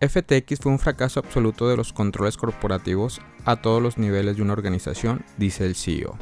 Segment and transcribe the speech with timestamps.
[0.00, 4.52] FTX fue un fracaso absoluto de los controles corporativos a todos los niveles de una
[4.52, 6.16] organización, dice el CEO.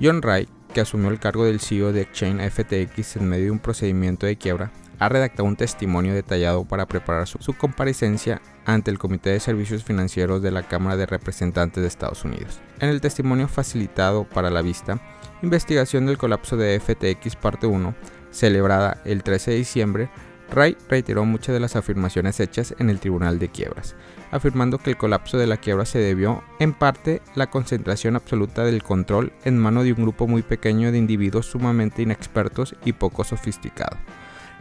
[0.00, 3.58] John Wright, que asumió el cargo del CEO de Exchange FTX en medio de un
[3.58, 8.98] procedimiento de quiebra, ha redactado un testimonio detallado para preparar su, su, comparecencia ante el
[8.98, 12.60] Comité de Servicios Financieros de la Cámara de Representantes de Estados Unidos.
[12.78, 15.00] En el testimonio facilitado para la vista,
[15.42, 17.94] Investigación del colapso de FTX parte 1,
[18.30, 20.08] celebrada el 13 de diciembre,
[20.52, 23.96] Ray reiteró muchas de las afirmaciones hechas en el Tribunal de Quiebras,
[24.30, 28.82] afirmando que el colapso de la quiebra se debió en parte la concentración absoluta del
[28.82, 33.98] control en mano de un grupo muy pequeño de individuos sumamente inexpertos y poco sofisticados.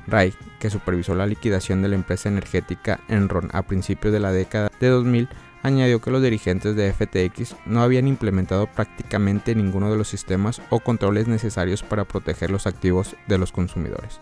[0.08, 4.71] Ray, que supervisó la liquidación de la empresa energética Enron a principios de la década
[4.80, 5.27] de 2000,
[5.62, 10.80] añadió que los dirigentes de FTX no habían implementado prácticamente ninguno de los sistemas o
[10.80, 14.21] controles necesarios para proteger los activos de los consumidores.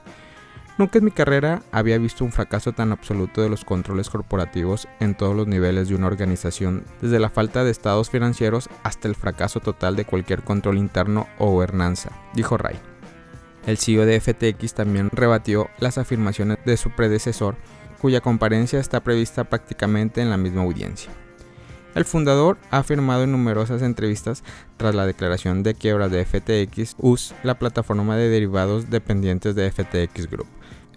[0.80, 5.14] Nunca en mi carrera había visto un fracaso tan absoluto de los controles corporativos en
[5.14, 9.60] todos los niveles de una organización, desde la falta de estados financieros hasta el fracaso
[9.60, 12.80] total de cualquier control interno o gobernanza, dijo Ray.
[13.68, 17.58] El CEO de FTX también rebatió las afirmaciones de su predecesor,
[18.00, 21.12] cuya comparencia está prevista prácticamente en la misma audiencia.
[21.94, 24.46] El fundador ha afirmado en numerosas entrevistas
[24.78, 30.30] tras la declaración de quiebra de FTX US, la plataforma de derivados dependientes de FTX
[30.30, 30.48] Group,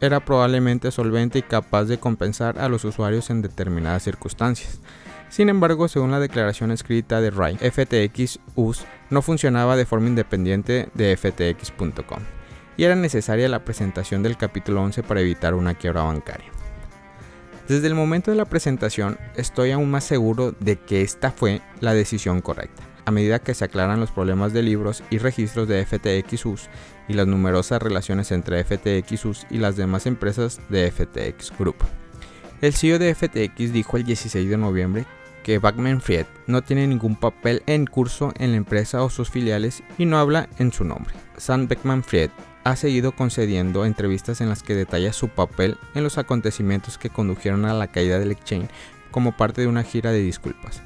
[0.03, 4.81] era probablemente solvente y capaz de compensar a los usuarios en determinadas circunstancias.
[5.29, 10.91] Sin embargo, según la declaración escrita de Wright, FTX US no funcionaba de forma independiente
[10.93, 12.19] de FTX.com
[12.77, 16.51] y era necesaria la presentación del capítulo 11 para evitar una quiebra bancaria.
[17.69, 21.95] Desde el momento de la presentación estoy aún más seguro de que esta fue la
[21.95, 26.69] decisión correcta a medida que se aclaran los problemas de libros y registros de FTXUS
[27.09, 31.77] y las numerosas relaciones entre FTXUS y las demás empresas de FTX Group.
[32.61, 35.05] El CEO de FTX dijo el 16 de noviembre
[35.43, 39.83] que Backman Fried no tiene ningún papel en curso en la empresa o sus filiales
[39.99, 41.15] y no habla en su nombre.
[41.37, 42.31] Sam Beckman Fried
[42.65, 47.65] ha seguido concediendo entrevistas en las que detalla su papel en los acontecimientos que condujeron
[47.65, 48.71] a la caída del exchange
[49.11, 50.83] como parte de una gira de disculpas.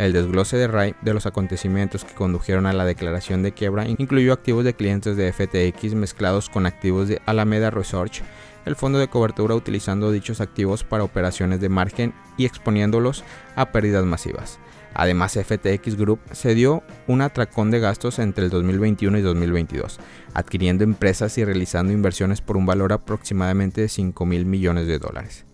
[0.00, 4.32] El desglose de Ray de los acontecimientos que condujeron a la declaración de quiebra incluyó
[4.32, 8.22] activos de clientes de FTX mezclados con activos de Alameda Research,
[8.64, 13.24] el fondo de cobertura utilizando dichos activos para operaciones de margen y exponiéndolos
[13.56, 14.58] a pérdidas masivas.
[14.94, 20.00] Además, FTX Group se dio un atracón de gastos entre el 2021 y 2022,
[20.32, 25.44] adquiriendo empresas y realizando inversiones por un valor aproximadamente de 5 mil millones de dólares.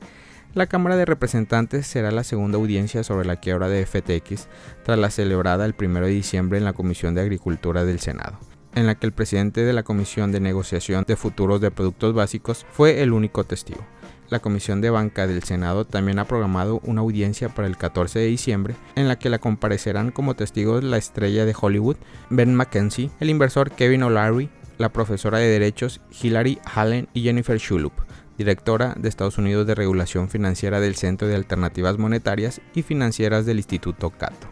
[0.57, 4.49] La Cámara de Representantes será la segunda audiencia sobre la quiebra de FTX
[4.85, 8.39] tras la celebrada el 1 de diciembre en la Comisión de Agricultura del Senado,
[8.75, 12.65] en la que el presidente de la Comisión de Negociación de Futuros de Productos Básicos
[12.71, 13.85] fue el único testigo.
[14.31, 18.27] La Comisión de Banca del Senado también ha programado una audiencia para el 14 de
[18.27, 21.97] diciembre en la que la comparecerán como testigos la estrella de Hollywood,
[22.31, 27.93] Ben McKenzie, el inversor Kevin O'Leary, la profesora de Derechos Hilary Hallen y Jennifer Shulup,
[28.39, 33.59] directora de Estados Unidos de Regulación Financiera del Centro de Alternativas Monetarias y Financieras del
[33.59, 34.49] Instituto Cato.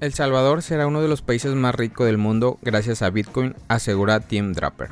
[0.00, 4.20] El Salvador será uno de los países más ricos del mundo gracias a Bitcoin, asegura
[4.20, 4.90] Tim Draper.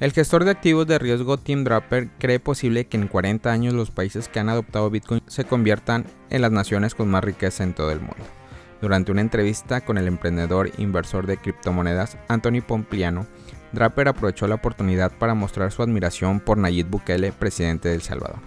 [0.00, 3.90] El gestor de activos de riesgo Tim Draper cree posible que en 40 años los
[3.90, 7.90] países que han adoptado Bitcoin se conviertan en las naciones con más riqueza en todo
[7.90, 8.39] el mundo.
[8.80, 13.26] Durante una entrevista con el emprendedor inversor de criptomonedas Anthony Pompliano,
[13.72, 18.38] Draper aprovechó la oportunidad para mostrar su admiración por Nayib Bukele, presidente de El Salvador.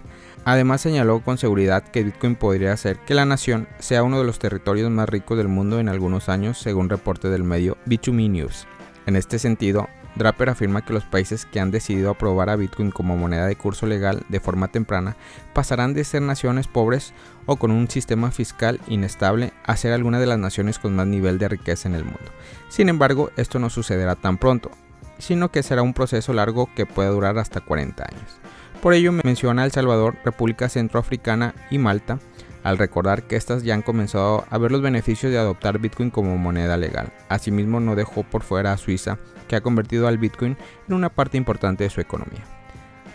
[0.44, 4.38] Además señaló con seguridad que Bitcoin podría hacer que la nación sea uno de los
[4.38, 8.66] territorios más ricos del mundo en algunos años, según reporte del medio B2Me News.
[9.06, 13.16] En este sentido, Draper afirma que los países que han decidido aprobar a Bitcoin como
[13.16, 15.16] moneda de curso legal de forma temprana
[15.52, 17.12] pasarán de ser naciones pobres
[17.46, 21.38] o con un sistema fiscal inestable a ser alguna de las naciones con más nivel
[21.38, 22.30] de riqueza en el mundo.
[22.68, 24.70] Sin embargo, esto no sucederá tan pronto,
[25.18, 28.38] sino que será un proceso largo que puede durar hasta 40 años.
[28.80, 32.18] Por ello menciona El Salvador, República Centroafricana y Malta,
[32.64, 36.36] al recordar que éstas ya han comenzado a ver los beneficios de adoptar Bitcoin como
[36.36, 37.12] moneda legal.
[37.28, 40.56] Asimismo, no dejó por fuera a Suiza, que ha convertido al Bitcoin
[40.88, 42.42] en una parte importante de su economía.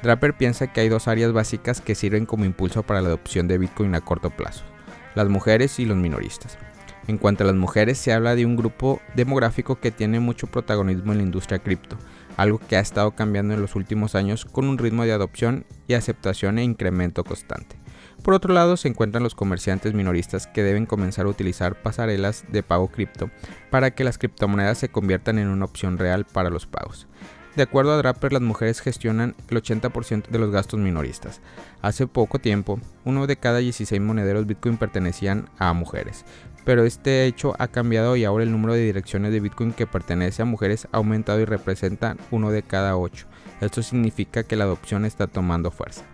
[0.03, 3.57] Draper piensa que hay dos áreas básicas que sirven como impulso para la adopción de
[3.57, 4.63] Bitcoin a corto plazo,
[5.15, 6.57] las mujeres y los minoristas.
[7.07, 11.11] En cuanto a las mujeres, se habla de un grupo demográfico que tiene mucho protagonismo
[11.11, 11.97] en la industria cripto,
[12.37, 15.95] algo que ha estado cambiando en los últimos años con un ritmo de adopción y
[15.95, 17.78] aceptación e incremento constante.
[18.29, 22.61] Por otro lado, se encuentran los comerciantes minoristas que deben comenzar a utilizar pasarelas de
[22.61, 23.31] pago cripto
[23.71, 27.07] para que las criptomonedas se conviertan en una opción real para los pagos.
[27.55, 31.41] De acuerdo a Draper, las mujeres gestionan el 80% de los gastos minoristas.
[31.81, 36.23] Hace poco tiempo, uno de cada 16 monederos Bitcoin pertenecían a mujeres,
[36.65, 40.43] pero este hecho ha cambiado y ahora el número de direcciones de Bitcoin que pertenece
[40.43, 43.25] a mujeres ha aumentado y representa uno de cada 8.
[43.59, 46.05] Esto significa que la adopción está tomando fuerza.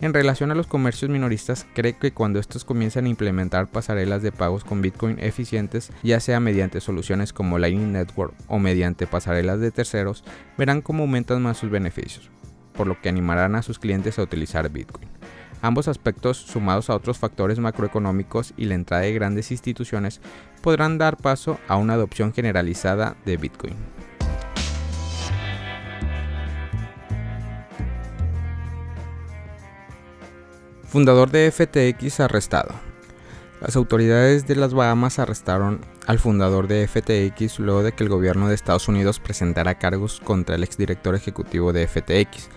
[0.00, 4.32] En relación a los comercios minoristas, cree que cuando estos comienzan a implementar pasarelas de
[4.32, 9.70] pagos con Bitcoin eficientes, ya sea mediante soluciones como Lightning Network o mediante pasarelas de
[9.70, 10.24] terceros,
[10.56, 12.30] verán cómo aumentan más sus beneficios,
[12.72, 15.10] por lo que animarán a sus clientes a utilizar Bitcoin.
[15.60, 20.22] Ambos aspectos, sumados a otros factores macroeconómicos y la entrada de grandes instituciones,
[20.62, 23.74] podrán dar paso a una adopción generalizada de Bitcoin.
[30.90, 32.74] Fundador de FTX arrestado.
[33.60, 38.48] Las autoridades de las Bahamas arrestaron al fundador de FTX luego de que el gobierno
[38.48, 42.48] de Estados Unidos presentara cargos contra el exdirector ejecutivo de FTX.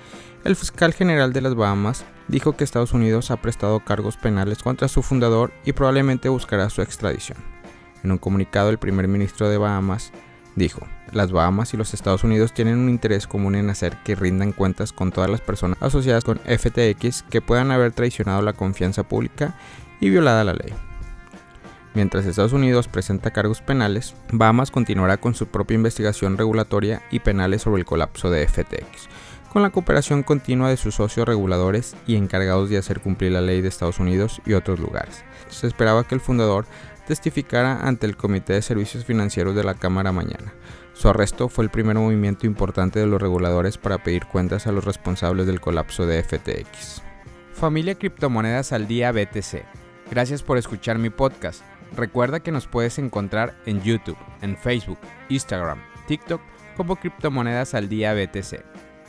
[0.46, 4.88] El fiscal general de las Bahamas dijo que Estados Unidos ha prestado cargos penales contra
[4.88, 7.38] su fundador y probablemente buscará su extradición.
[8.04, 10.12] En un comunicado, el primer ministro de Bahamas
[10.56, 14.52] dijo, las Bahamas y los Estados Unidos tienen un interés común en hacer que rindan
[14.52, 19.56] cuentas con todas las personas asociadas con FTX que puedan haber traicionado la confianza pública
[20.00, 20.74] y violada la ley.
[21.94, 27.62] Mientras Estados Unidos presenta cargos penales, Bahamas continuará con su propia investigación regulatoria y penales
[27.62, 29.10] sobre el colapso de FTX,
[29.54, 33.62] con la cooperación continua de sus socios reguladores y encargados de hacer cumplir la ley
[33.62, 35.24] de Estados Unidos y otros lugares.
[35.50, 36.66] Se esperaba que el fundador
[37.06, 40.56] testificara ante el Comité de Servicios Financieros de la Cámara mañana.
[40.94, 44.86] Su arresto fue el primer movimiento importante de los reguladores para pedir cuentas a los
[44.86, 47.04] responsables del colapso de FTX.
[47.54, 49.64] Familia Criptomonedas al Día BTC.
[50.10, 51.62] Gracias por escuchar mi podcast.
[51.96, 54.98] Recuerda que nos puedes encontrar en YouTube, en Facebook,
[55.30, 56.42] Instagram, TikTok
[56.76, 58.93] como Criptomonedas al Día BTC.